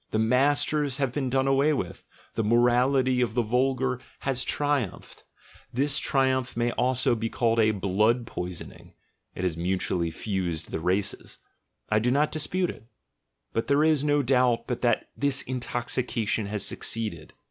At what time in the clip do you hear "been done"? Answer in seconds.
1.13-1.45